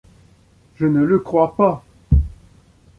je 0.77 0.87
ne 0.87 1.03
le 1.03 1.19
croix 1.19 1.55
pas 1.55 1.83